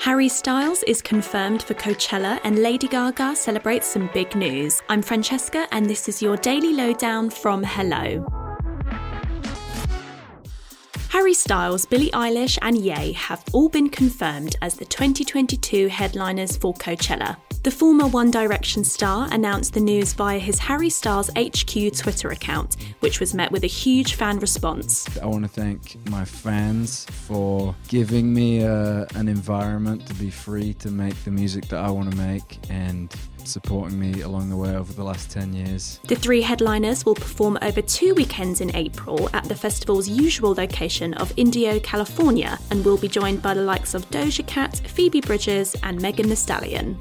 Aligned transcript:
Harry 0.00 0.30
Styles 0.30 0.82
is 0.84 1.02
confirmed 1.02 1.62
for 1.62 1.74
Coachella 1.74 2.40
and 2.42 2.62
Lady 2.62 2.88
Gaga 2.88 3.36
celebrates 3.36 3.86
some 3.86 4.08
big 4.14 4.34
news. 4.34 4.80
I'm 4.88 5.02
Francesca 5.02 5.68
and 5.72 5.84
this 5.84 6.08
is 6.08 6.22
your 6.22 6.38
daily 6.38 6.72
lowdown 6.72 7.28
from 7.28 7.62
Hello. 7.62 8.39
Harry 11.10 11.34
Styles, 11.34 11.86
Billie 11.86 12.12
Eilish, 12.12 12.56
and 12.62 12.78
Ye 12.78 13.12
have 13.14 13.42
all 13.52 13.68
been 13.68 13.90
confirmed 13.90 14.54
as 14.62 14.76
the 14.76 14.84
2022 14.84 15.88
headliners 15.88 16.56
for 16.56 16.72
Coachella. 16.74 17.36
The 17.64 17.70
former 17.72 18.06
One 18.06 18.30
Direction 18.30 18.84
star 18.84 19.28
announced 19.32 19.74
the 19.74 19.80
news 19.80 20.12
via 20.12 20.38
his 20.38 20.60
Harry 20.60 20.88
Styles 20.88 21.28
HQ 21.30 21.96
Twitter 21.96 22.28
account, 22.28 22.76
which 23.00 23.18
was 23.18 23.34
met 23.34 23.50
with 23.50 23.64
a 23.64 23.66
huge 23.66 24.14
fan 24.14 24.38
response. 24.38 25.18
I 25.18 25.26
want 25.26 25.42
to 25.42 25.50
thank 25.50 25.98
my 26.08 26.24
fans 26.24 27.06
for 27.06 27.74
giving 27.88 28.32
me 28.32 28.60
a, 28.60 28.72
uh, 28.72 29.06
an 29.16 29.26
environment 29.26 30.06
to 30.06 30.14
be 30.14 30.30
free 30.30 30.74
to 30.74 30.92
make 30.92 31.16
the 31.24 31.32
music 31.32 31.66
that 31.70 31.80
I 31.80 31.90
want 31.90 32.12
to 32.12 32.16
make 32.18 32.60
and 32.70 33.12
supporting 33.46 33.98
me 33.98 34.22
along 34.22 34.50
the 34.50 34.56
way 34.56 34.74
over 34.74 34.92
the 34.92 35.04
last 35.04 35.30
10 35.30 35.52
years. 35.52 36.00
The 36.08 36.14
three 36.14 36.42
headliners 36.42 37.04
will 37.04 37.14
perform 37.14 37.58
over 37.62 37.82
two 37.82 38.14
weekends 38.14 38.60
in 38.60 38.74
April 38.74 39.28
at 39.34 39.44
the 39.44 39.54
festival's 39.54 40.08
usual 40.08 40.54
location 40.54 41.14
of 41.14 41.32
Indio, 41.36 41.78
California, 41.80 42.58
and 42.70 42.84
will 42.84 42.98
be 42.98 43.08
joined 43.08 43.42
by 43.42 43.54
the 43.54 43.62
likes 43.62 43.94
of 43.94 44.08
Doja 44.10 44.46
Cat, 44.46 44.80
Phoebe 44.86 45.20
Bridgers, 45.20 45.74
and 45.82 46.00
Megan 46.00 46.28
Thee 46.28 46.34
Stallion. 46.34 46.96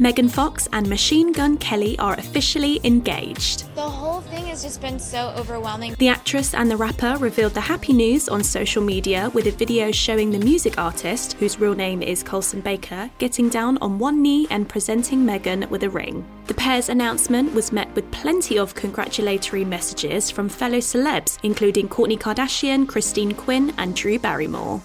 Megan 0.00 0.28
Fox 0.28 0.68
and 0.72 0.88
Machine 0.88 1.32
Gun 1.32 1.56
Kelly 1.56 1.98
are 1.98 2.14
officially 2.14 2.80
engaged. 2.84 3.64
The 3.74 3.82
whole 3.82 4.20
thing 4.20 4.46
has 4.46 4.62
just 4.62 4.80
been 4.80 5.00
so 5.00 5.34
overwhelming. 5.36 5.96
The 5.98 6.06
actress 6.06 6.54
and 6.54 6.70
the 6.70 6.76
rapper 6.76 7.16
revealed 7.18 7.54
the 7.54 7.60
happy 7.60 7.92
news 7.92 8.28
on 8.28 8.44
social 8.44 8.80
media 8.80 9.28
with 9.34 9.48
a 9.48 9.50
video 9.50 9.90
showing 9.90 10.30
the 10.30 10.38
music 10.38 10.78
artist, 10.78 11.32
whose 11.32 11.58
real 11.58 11.74
name 11.74 12.00
is 12.00 12.22
Colson 12.22 12.60
Baker, 12.60 13.10
getting 13.18 13.48
down 13.48 13.76
on 13.78 13.98
one 13.98 14.22
knee 14.22 14.46
and 14.50 14.68
presenting 14.68 15.26
Megan 15.26 15.68
with 15.68 15.82
a 15.82 15.90
ring. 15.90 16.24
The 16.46 16.54
pair's 16.54 16.90
announcement 16.90 17.52
was 17.52 17.72
met 17.72 17.92
with 17.96 18.08
plenty 18.12 18.56
of 18.56 18.76
congratulatory 18.76 19.64
messages 19.64 20.30
from 20.30 20.48
fellow 20.48 20.78
celebs, 20.78 21.40
including 21.42 21.88
Kourtney 21.88 22.18
Kardashian, 22.18 22.86
Christine 22.86 23.34
Quinn, 23.34 23.74
and 23.78 23.96
Drew 23.96 24.20
Barrymore. 24.20 24.80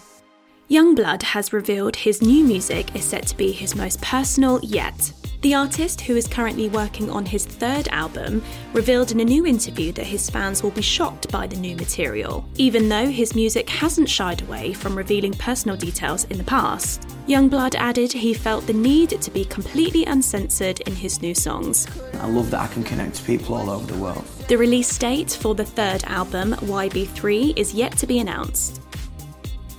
Yungblud 0.69 1.22
has 1.22 1.52
revealed 1.52 1.94
his 1.94 2.22
new 2.22 2.42
music 2.44 2.95
is 2.95 3.03
set 3.03 3.28
to 3.28 3.36
be 3.36 3.52
his 3.52 3.75
most 3.75 4.02
personal 4.02 4.61
yet. 4.64 5.11
The 5.42 5.56
artist, 5.56 6.00
who 6.00 6.16
is 6.16 6.25
currently 6.25 6.69
working 6.69 7.09
on 7.09 7.25
his 7.25 7.45
third 7.45 7.89
album, 7.89 8.42
revealed 8.72 9.11
in 9.11 9.19
a 9.19 9.25
new 9.25 9.45
interview 9.45 9.91
that 9.91 10.06
his 10.06 10.30
fans 10.30 10.64
will 10.64 10.72
be 10.72 10.81
shocked 10.81 11.30
by 11.30 11.47
the 11.47 11.58
new 11.58 11.75
material, 11.75 12.45
even 12.56 12.88
though 12.88 13.08
his 13.08 13.36
music 13.36 13.69
hasn't 13.69 14.08
shied 14.08 14.41
away 14.41 14.72
from 14.72 14.97
revealing 14.97 15.34
personal 15.34 15.75
details 15.75 16.23
in 16.25 16.38
the 16.38 16.45
past. 16.45 17.02
Yungblud 17.28 17.75
added 17.75 18.14
he 18.14 18.34
felt 18.34 18.66
the 18.66 18.72
need 18.73 19.09
to 19.22 19.31
be 19.31 19.44
completely 19.44 20.06
uncensored 20.06 20.80
in 20.81 20.95
his 20.95 21.22
new 21.22 21.36
songs. 21.36 21.88
I 22.22 22.28
love 22.28 22.52
that 22.52 22.61
I 22.61 22.67
can 22.67 22.86
connect 22.86 23.16
to 23.16 23.23
people 23.23 23.53
all 23.53 23.69
over 23.69 23.86
the 23.86 24.00
world. 24.00 24.23
The 24.47 24.58
release 24.58 24.97
date 24.97 25.31
for 25.31 25.56
the 25.56 25.66
third 25.66 26.06
album, 26.06 26.53
YB3, 26.53 27.58
is 27.58 27.73
yet 27.73 27.97
to 27.97 28.08
be 28.08 28.19
announced. 28.19 28.80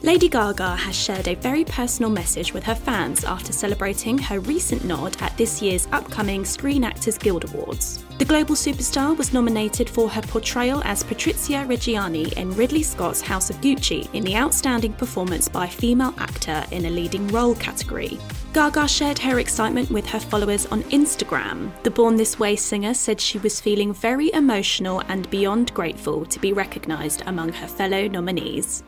Lady 0.05 0.29
Gaga 0.29 0.77
has 0.77 0.95
shared 0.95 1.29
a 1.29 1.35
very 1.35 1.65
personal 1.65 2.11
message 2.11 2.53
with 2.53 2.63
her 2.63 2.75
fans 2.75 3.25
after 3.25 3.55
celebrating 3.55 4.19
her 4.19 4.39
recent 4.39 4.85
nod 4.85 5.17
at 5.23 5.35
this 5.39 5.63
year's 5.63 5.89
upcoming 5.93 6.45
Screen 6.45 6.85
Actors 6.85 7.17
Guild 7.17 7.45
Awards. 7.45 8.05
The 8.19 8.27
global 8.27 8.55
superstar 8.55 9.17
was 9.17 9.33
nominated 9.33 9.89
for 9.89 10.11
her 10.11 10.21
portrayal 10.21 10.83
as 10.85 11.03
Patrizia 11.03 11.67
Reggiani 11.67 12.35
in 12.35 12.55
Ridley 12.55 12.83
Scott's 12.83 13.23
House 13.23 13.49
of 13.49 13.57
Gucci 13.63 14.13
in 14.13 14.25
the 14.25 14.37
Outstanding 14.37 14.93
Performance 14.93 15.49
by 15.49 15.67
Female 15.67 16.13
Actor 16.19 16.67
in 16.71 16.85
a 16.85 16.91
Leading 16.91 17.27
Role 17.29 17.55
category. 17.55 18.19
Gaga 18.53 18.87
shared 18.87 19.19
her 19.21 19.39
excitement 19.39 19.91
with 19.91 20.05
her 20.05 20.21
followers 20.21 20.67
on 20.67 20.83
Instagram. 20.85 21.71
The 21.83 21.91
Born 21.91 22.17
This 22.17 22.39
Way 22.39 22.57
singer 22.57 22.93
said 22.93 23.23
she 23.23 23.39
was 23.39 23.59
feeling 23.59 23.95
very 23.95 24.31
emotional 24.35 25.01
and 25.09 25.31
beyond 25.31 25.73
grateful 25.73 26.27
to 26.27 26.39
be 26.39 26.53
recognised 26.53 27.23
among 27.25 27.55
her 27.55 27.67
fellow 27.67 28.07
nominees. 28.07 28.83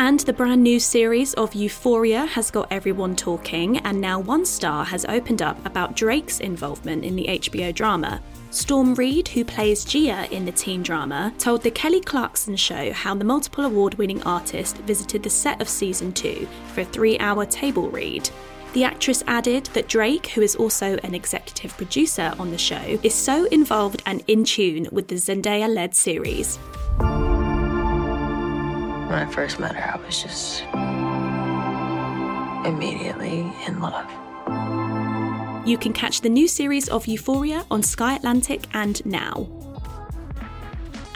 And 0.00 0.18
the 0.20 0.32
brand 0.32 0.62
new 0.62 0.80
series 0.80 1.34
of 1.34 1.54
Euphoria 1.54 2.24
has 2.24 2.50
got 2.50 2.72
everyone 2.72 3.14
talking, 3.14 3.76
and 3.80 4.00
now 4.00 4.18
one 4.18 4.46
star 4.46 4.82
has 4.82 5.04
opened 5.04 5.42
up 5.42 5.64
about 5.66 5.94
Drake's 5.94 6.40
involvement 6.40 7.04
in 7.04 7.16
the 7.16 7.26
HBO 7.26 7.74
drama. 7.74 8.22
Storm 8.50 8.94
Reid, 8.94 9.28
who 9.28 9.44
plays 9.44 9.84
Gia 9.84 10.26
in 10.34 10.46
the 10.46 10.52
teen 10.52 10.82
drama, 10.82 11.34
told 11.36 11.62
the 11.62 11.70
Kelly 11.70 12.00
Clarkson 12.00 12.56
show 12.56 12.94
how 12.94 13.14
the 13.14 13.26
multiple 13.26 13.66
award 13.66 13.92
winning 13.96 14.22
artist 14.22 14.78
visited 14.78 15.22
the 15.22 15.28
set 15.28 15.60
of 15.60 15.68
season 15.68 16.14
2 16.14 16.48
for 16.72 16.80
a 16.80 16.86
three 16.86 17.18
hour 17.18 17.44
table 17.44 17.90
read. 17.90 18.30
The 18.72 18.84
actress 18.84 19.22
added 19.26 19.66
that 19.74 19.88
Drake, 19.88 20.28
who 20.28 20.40
is 20.40 20.56
also 20.56 20.96
an 21.02 21.14
executive 21.14 21.76
producer 21.76 22.32
on 22.38 22.50
the 22.50 22.56
show, 22.56 22.98
is 23.02 23.14
so 23.14 23.44
involved 23.44 24.02
and 24.06 24.24
in 24.28 24.44
tune 24.44 24.88
with 24.90 25.08
the 25.08 25.16
Zendaya 25.16 25.68
led 25.68 25.94
series. 25.94 26.58
When 29.10 29.18
I 29.18 29.26
first 29.26 29.58
met 29.58 29.74
her, 29.74 29.98
I 29.98 30.06
was 30.06 30.22
just 30.22 30.62
immediately 32.64 33.40
in 33.66 33.80
love. 33.80 34.08
You 35.66 35.76
can 35.78 35.92
catch 35.92 36.20
the 36.20 36.28
new 36.28 36.46
series 36.46 36.88
of 36.88 37.08
Euphoria 37.08 37.66
on 37.72 37.82
Sky 37.82 38.14
Atlantic 38.14 38.66
and 38.72 39.04
now. 39.04 39.48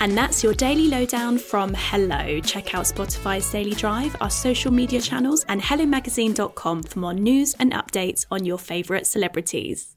And 0.01 0.19
that's 0.19 0.43
your 0.43 0.55
daily 0.55 0.89
lowdown 0.89 1.39
from 1.39 1.73
Hello. 1.73 2.41
Check 2.41 2.75
out 2.75 2.87
Spotify's 2.87 3.49
Daily 3.49 3.75
Drive, 3.75 4.17
our 4.21 4.29
social 4.29 4.73
media 4.73 5.01
channels, 5.01 5.45
and 5.49 5.63
HelloMagazine.com 5.63 6.83
for 6.83 6.99
more 6.99 7.15
news 7.15 7.55
and 7.61 7.73
updates 7.73 8.27
on 8.29 8.45
your 8.45 8.59
favourite 8.59 9.07
celebrities. 9.07 9.95